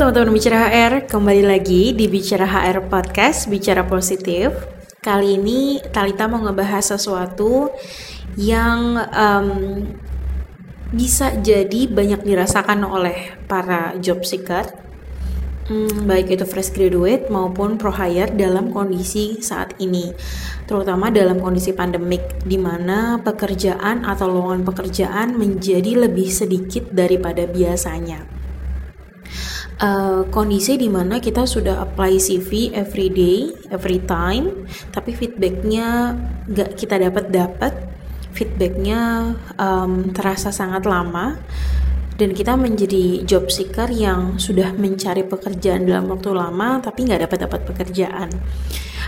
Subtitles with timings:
[0.00, 4.48] teman-teman Bicara HR, kembali lagi di Bicara HR Podcast, Bicara Positif.
[4.96, 7.68] Kali ini Talita mau ngebahas sesuatu
[8.32, 9.48] yang um,
[10.88, 14.72] bisa jadi banyak dirasakan oleh para job seeker,
[15.68, 20.16] hmm, baik itu fresh graduate maupun pro hire dalam kondisi saat ini,
[20.64, 28.39] terutama dalam kondisi pandemik di mana pekerjaan atau lowongan pekerjaan menjadi lebih sedikit daripada biasanya
[29.80, 36.14] uh, kondisi di mana kita sudah apply CV every day, every time, tapi feedbacknya
[36.52, 37.72] gak kita dapat dapat,
[38.36, 41.40] feedbacknya um, terasa sangat lama.
[42.20, 47.48] Dan kita menjadi job seeker yang sudah mencari pekerjaan dalam waktu lama tapi nggak dapat
[47.48, 48.28] dapat pekerjaan.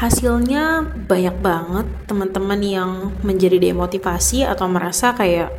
[0.00, 1.84] Hasilnya banyak banget.
[2.08, 5.52] Teman-teman yang menjadi demotivasi atau merasa kayak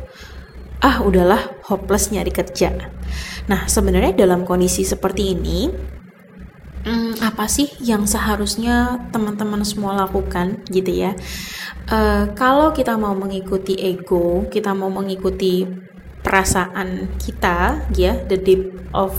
[0.82, 2.72] ah udahlah hopeless nyari kerja.
[3.50, 5.70] Nah sebenarnya dalam kondisi seperti ini
[6.86, 11.12] hmm, apa sih yang seharusnya teman-teman semua lakukan gitu ya?
[11.86, 15.66] Uh, kalau kita mau mengikuti ego, kita mau mengikuti
[16.26, 19.14] perasaan kita ya the deep of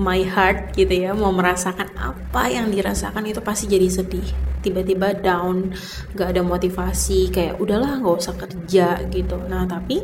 [0.00, 4.24] my heart gitu ya mau merasakan apa yang dirasakan itu pasti jadi sedih
[4.64, 5.76] tiba-tiba down
[6.16, 10.00] gak ada motivasi kayak udahlah nggak usah kerja gitu nah tapi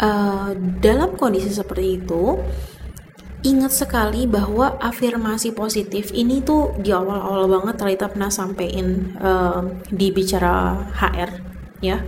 [0.00, 2.36] uh, dalam kondisi seperti itu
[3.46, 10.10] ingat sekali bahwa afirmasi positif ini tuh di awal-awal banget Talita pernah sampein uh, di
[10.10, 11.30] bicara HR
[11.84, 12.02] ya.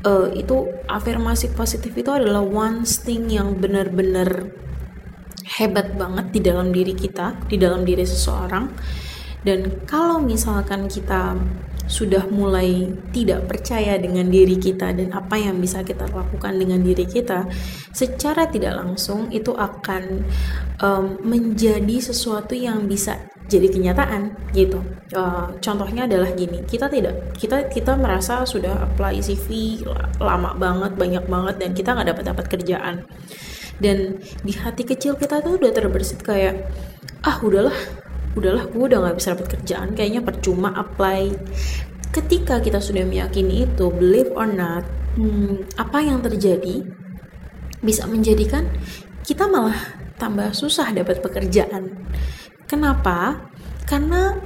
[0.00, 4.48] Uh, itu afirmasi positif itu adalah one thing yang benar-benar
[5.60, 8.72] hebat banget di dalam diri kita di dalam diri seseorang.
[9.44, 11.36] Dan kalau misalkan kita
[11.90, 17.02] sudah mulai tidak percaya dengan diri kita dan apa yang bisa kita lakukan dengan diri
[17.02, 17.50] kita,
[17.90, 20.22] secara tidak langsung itu akan
[20.78, 23.18] um, menjadi sesuatu yang bisa
[23.50, 24.78] jadi kenyataan gitu.
[25.10, 29.82] Uh, contohnya adalah gini, kita tidak kita kita merasa sudah apply CV
[30.22, 32.96] lama banget, banyak banget dan kita nggak dapat dapat kerjaan.
[33.82, 36.70] Dan di hati kecil kita tuh udah terbersit kayak
[37.26, 37.74] ah udahlah
[38.38, 41.34] udahlah gue udah nggak bisa dapat kerjaan kayaknya percuma apply.
[42.10, 44.82] Ketika kita sudah meyakini itu believe or not
[45.14, 46.82] hmm, apa yang terjadi
[47.80, 48.66] bisa menjadikan
[49.22, 49.78] kita malah
[50.18, 51.96] tambah susah dapat pekerjaan.
[52.66, 53.48] Kenapa?
[53.88, 54.36] Karena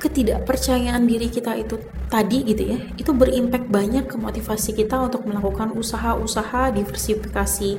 [0.00, 1.76] ketidakpercayaan diri kita itu
[2.08, 7.70] tadi gitu ya itu berimpact banyak ke motivasi kita untuk melakukan usaha-usaha diversifikasi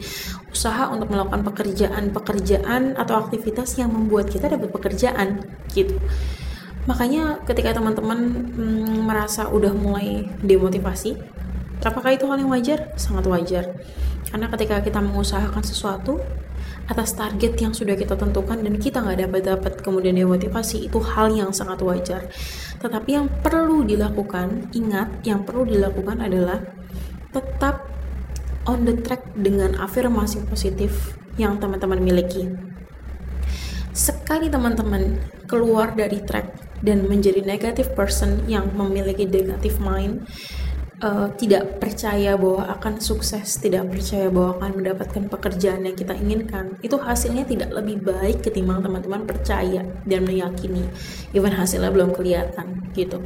[0.53, 5.41] usaha untuk melakukan pekerjaan-pekerjaan atau aktivitas yang membuat kita dapat pekerjaan
[5.73, 5.97] gitu.
[6.85, 11.17] Makanya ketika teman-teman hmm, merasa udah mulai demotivasi
[11.81, 12.93] apakah itu hal yang wajar?
[12.97, 13.73] Sangat wajar.
[14.29, 16.21] Karena ketika kita mengusahakan sesuatu
[16.91, 21.31] atas target yang sudah kita tentukan dan kita nggak dapat dapat kemudian demotivasi itu hal
[21.31, 22.27] yang sangat wajar.
[22.83, 26.59] Tetapi yang perlu dilakukan ingat yang perlu dilakukan adalah
[27.31, 27.87] tetap
[28.67, 32.51] on the track dengan afirmasi positif yang teman-teman miliki.
[33.95, 40.27] Sekali teman-teman keluar dari track dan menjadi negative person yang memiliki negative mind
[41.01, 46.77] uh, tidak percaya bahwa akan sukses, tidak percaya bahwa akan mendapatkan pekerjaan yang kita inginkan,
[46.85, 50.85] itu hasilnya tidak lebih baik ketimbang teman-teman percaya dan meyakini,
[51.35, 53.19] even hasilnya belum kelihatan gitu.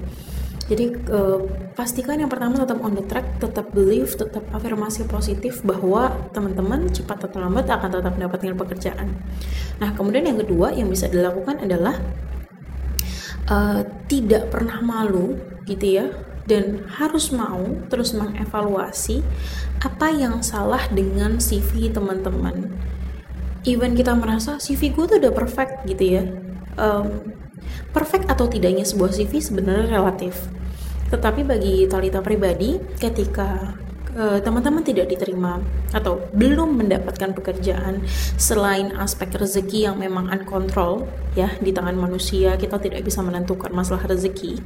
[0.66, 1.46] Jadi uh,
[1.78, 7.30] pastikan yang pertama tetap on the track, tetap believe, tetap afirmasi positif bahwa teman-teman cepat
[7.30, 9.14] atau lambat akan tetap mendapatkan pekerjaan.
[9.78, 12.02] Nah kemudian yang kedua yang bisa dilakukan adalah
[13.46, 15.38] uh, tidak pernah malu
[15.70, 16.10] gitu ya
[16.46, 19.26] dan harus mau terus mengevaluasi
[19.82, 22.70] apa yang salah dengan CV teman-teman.
[23.66, 26.24] Even kita merasa CV gue tuh udah perfect gitu ya.
[26.78, 27.34] Um,
[27.90, 30.38] perfect atau tidaknya sebuah CV sebenarnya relatif.
[31.10, 33.74] Tetapi bagi Talita pribadi, ketika
[34.16, 35.62] uh, teman-teman tidak diterima
[35.92, 38.02] atau belum mendapatkan pekerjaan
[38.40, 41.06] selain aspek rezeki yang memang uncontrol
[41.36, 44.60] ya di tangan manusia kita tidak bisa menentukan masalah rezeki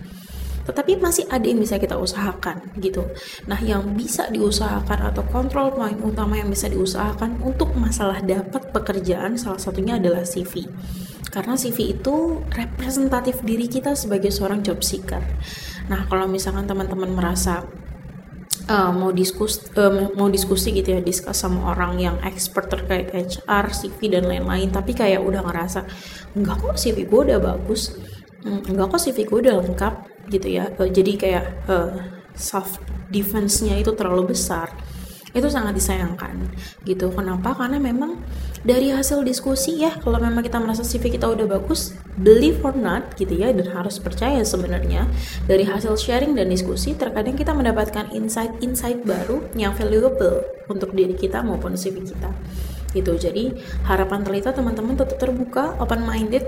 [0.66, 3.08] tetapi masih ada yang bisa kita usahakan gitu.
[3.46, 9.36] Nah, yang bisa diusahakan atau kontrol poin utama yang bisa diusahakan untuk masalah dapat pekerjaan
[9.40, 10.68] salah satunya adalah CV.
[11.30, 15.22] Karena CV itu representatif diri kita sebagai seorang job seeker.
[15.90, 17.66] Nah, kalau misalkan teman-teman merasa
[18.70, 23.66] uh, mau diskus uh, mau diskusi gitu ya diskus sama orang yang expert terkait HR,
[23.74, 25.86] CV dan lain-lain tapi kayak udah ngerasa
[26.38, 27.98] enggak kok CV gue udah bagus
[28.46, 29.94] enggak kok CV gue udah lengkap
[30.32, 30.72] gitu ya.
[30.78, 31.92] Uh, jadi kayak uh,
[32.38, 34.72] self defense-nya itu terlalu besar.
[35.30, 36.50] Itu sangat disayangkan
[36.90, 37.14] gitu.
[37.14, 37.54] Kenapa?
[37.54, 38.18] Karena memang
[38.66, 43.16] dari hasil diskusi ya kalau memang kita merasa CV kita udah bagus believe or not
[43.16, 45.08] gitu ya dan harus percaya sebenarnya
[45.48, 51.40] dari hasil sharing dan diskusi terkadang kita mendapatkan insight-insight baru yang valuable untuk diri kita
[51.40, 52.34] maupun CV kita
[52.92, 53.16] gitu.
[53.16, 53.54] Jadi
[53.86, 56.44] harapan terlihat teman-teman tetap terbuka open minded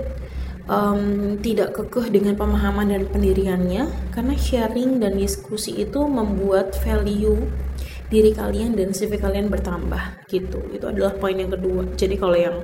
[0.68, 7.48] um, tidak kekeh dengan pemahaman dan pendiriannya karena sharing dan diskusi itu membuat value
[8.12, 10.60] diri kalian dan CV kalian bertambah gitu.
[10.68, 11.88] Itu adalah poin yang kedua.
[11.96, 12.60] Jadi kalau yang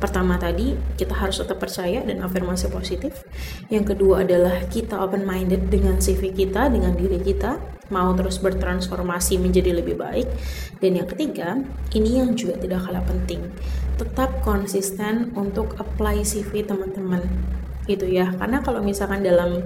[0.00, 3.22] pertama tadi kita harus tetap percaya dan afirmasi positif.
[3.68, 7.60] Yang kedua adalah kita open minded dengan CV kita dengan diri kita.
[7.92, 10.26] Mau terus bertransformasi menjadi lebih baik.
[10.80, 11.60] Dan yang ketiga
[11.92, 13.44] ini yang juga tidak kalah penting.
[14.00, 17.20] Tetap konsisten untuk apply CV teman-teman.
[17.84, 18.32] Gitu ya.
[18.40, 19.60] Karena kalau misalkan dalam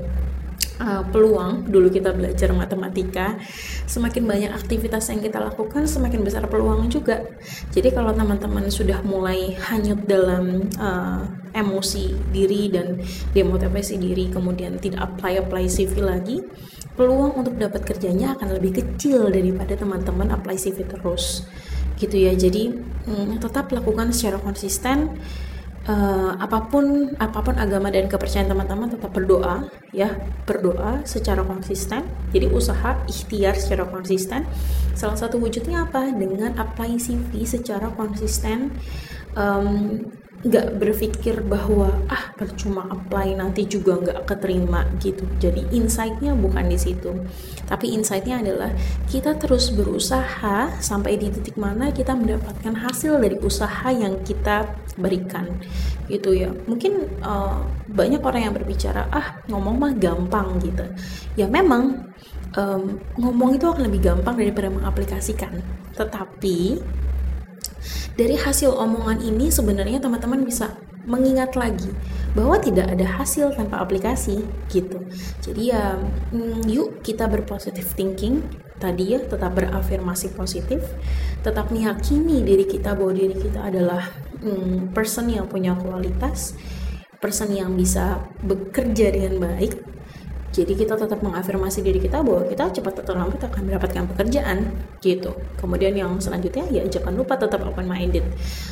[0.80, 3.38] uh, peluang dulu kita belajar matematika
[3.84, 7.22] semakin banyak aktivitas yang kita lakukan semakin besar peluang juga.
[7.70, 11.22] Jadi kalau teman-teman sudah mulai hanyut dalam uh,
[11.54, 12.98] emosi diri dan
[13.30, 16.42] demotivasi diri kemudian tidak apply apply CV lagi
[16.98, 21.46] peluang untuk dapat kerjanya akan lebih kecil daripada teman-teman apply CV terus.
[21.94, 22.34] Gitu ya.
[22.34, 22.74] Jadi
[23.06, 25.14] hmm, tetap lakukan secara konsisten
[25.88, 30.12] uh, apa pun apa pun agama dan kepercayaan teman-teman tetap berdoa ya.
[30.48, 32.04] Berdoa secara konsisten.
[32.32, 34.48] Jadi usaha ikhtiar secara konsisten.
[34.96, 36.08] Salah satu wujudnya apa?
[36.12, 38.74] Dengan apply CV secara konsisten.
[39.34, 40.00] Um,
[40.44, 45.24] nggak berpikir bahwa ah percuma apply nanti juga nggak keterima gitu.
[45.40, 47.16] Jadi insightnya bukan di situ.
[47.64, 48.68] Tapi insightnya adalah
[49.08, 54.68] kita terus berusaha sampai di titik mana kita mendapatkan hasil dari usaha yang kita
[55.00, 55.48] berikan
[56.12, 56.52] gitu ya.
[56.68, 60.84] Mungkin uh, banyak orang yang berbicara ah ngomong mah gampang gitu.
[61.40, 62.12] Ya memang
[62.52, 65.64] um, ngomong itu akan lebih gampang daripada mengaplikasikan.
[65.96, 66.84] Tetapi
[68.14, 71.92] dari hasil omongan ini sebenarnya teman-teman bisa mengingat lagi
[72.32, 75.04] bahwa tidak ada hasil tanpa aplikasi gitu.
[75.44, 76.00] Jadi ya
[76.32, 78.42] mm, yuk kita berpositif thinking.
[78.74, 80.82] Tadi ya tetap berafirmasi positif,
[81.46, 84.02] tetap meyakini diri kita bahwa diri kita adalah
[84.42, 86.58] mm, person yang punya kualitas,
[87.22, 89.93] person yang bisa bekerja dengan baik
[90.54, 94.70] jadi kita tetap mengafirmasi diri kita bahwa kita cepat atau lambat akan mendapatkan pekerjaan
[95.02, 95.34] gitu.
[95.58, 98.22] Kemudian yang selanjutnya ya jangan lupa tetap open minded.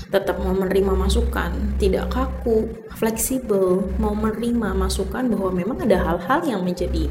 [0.06, 6.62] Tetap mau menerima masukan, tidak kaku, fleksibel, mau menerima masukan bahwa memang ada hal-hal yang
[6.62, 7.10] menjadi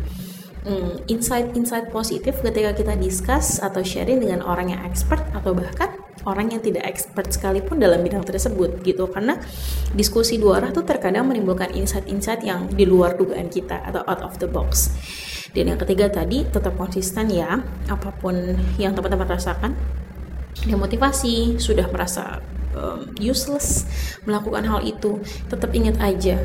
[0.63, 6.53] hmm, insight-insight positif ketika kita discuss atau sharing dengan orang yang expert atau bahkan orang
[6.53, 9.09] yang tidak expert sekalipun dalam bidang tersebut gitu.
[9.09, 9.37] Karena
[9.95, 14.37] diskusi dua arah tuh terkadang menimbulkan insight-insight yang di luar dugaan kita atau out of
[14.37, 14.93] the box.
[15.51, 17.59] Dan yang ketiga tadi tetap konsisten ya
[17.91, 19.75] apa pun yang teman-teman rasakan.
[20.63, 22.43] Demotivasi sudah merasa
[22.75, 23.87] um, useless
[24.27, 26.37] melakukan hal itu tetap ingat aja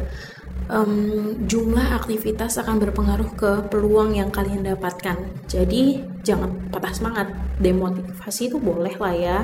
[0.70, 5.46] um, jumlah aktivitas akan berpengaruh ke peluang yang kalian dapatkan.
[5.46, 7.30] Jadi jangan patah semangat.
[7.62, 9.38] Demotivasi itu boleh lah ya.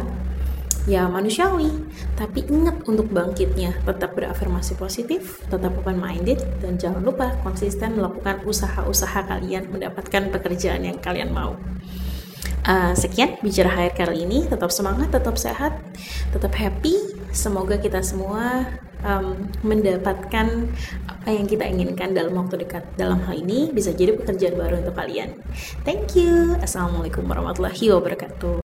[0.82, 1.70] Ya manusiawi,
[2.18, 3.86] tapi ingat untuk bangkitnya.
[3.86, 10.82] Tetap berafirmasi positif, tetap open minded, dan jangan lupa konsisten melakukan usaha-usaha kalian mendapatkan pekerjaan
[10.82, 11.54] yang kalian mau.
[12.66, 14.50] Uh, sekian bicara HR kali ini.
[14.50, 15.78] Tetap semangat, tetap sehat,
[16.34, 17.21] tetap happy.
[17.32, 18.68] Semoga kita semua
[19.02, 20.46] um, mendapatkan
[21.08, 22.84] apa yang kita inginkan dalam waktu dekat.
[22.94, 25.32] Dalam hal ini bisa jadi pekerjaan baru untuk kalian.
[25.82, 26.54] Thank you.
[26.60, 28.61] Assalamualaikum warahmatullahi wabarakatuh.